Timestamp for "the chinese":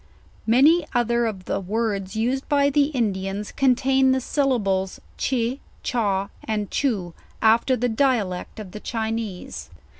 8.71-9.69